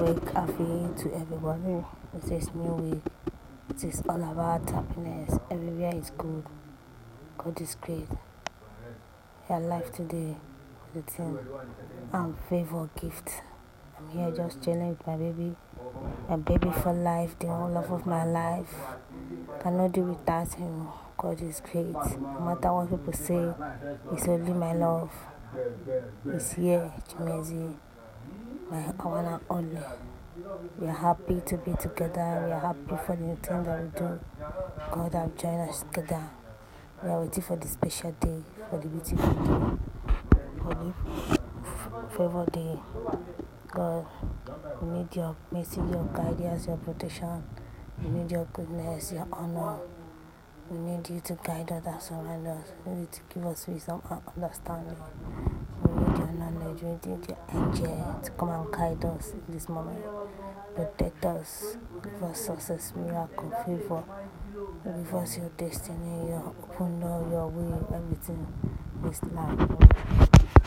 [0.00, 1.62] week happy to everybody.
[1.66, 3.02] Oh, it is new week.
[3.70, 5.38] It is all about happiness.
[5.50, 6.44] Everywhere is good.
[7.38, 8.08] God is great.
[9.48, 10.36] Your life today,
[10.94, 11.38] the thing.
[12.12, 13.42] I'm favor gift.
[13.98, 15.56] I'm here just chilling with my baby.
[16.28, 18.74] My baby for life, the whole love of my life.
[19.62, 20.88] Cannot do without him.
[21.16, 21.94] God is great.
[21.94, 23.54] No matter what people say,
[24.12, 25.10] it's only my love.
[26.26, 27.76] It's here, Chimezi.
[28.68, 29.78] My and only.
[30.80, 32.42] We are happy to be together.
[32.46, 34.20] We are happy for the thing that we do.
[34.90, 36.30] God have joined us together.
[37.00, 39.78] We are waiting for the special day, for the beautiful day,
[40.58, 42.78] for the favor day.
[43.70, 44.06] God,
[44.82, 47.44] we need your mercy, your guidance, your protection.
[48.02, 49.78] We need your goodness, your honor.
[50.68, 52.72] We need you to guide us and surround us.
[52.84, 54.96] We need to give us wisdom and understanding.
[56.46, 57.00] We need your
[57.52, 59.98] angel to come and guide us in this moment.
[60.76, 61.76] Protect us.
[62.02, 64.04] Give us success, miracle, favor.
[64.84, 68.46] Give your destiny, your open door, your will, everything
[69.10, 70.30] is life.